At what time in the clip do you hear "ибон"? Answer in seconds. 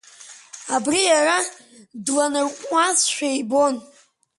3.39-3.75